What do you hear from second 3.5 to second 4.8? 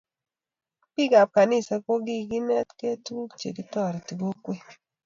toreti kokwet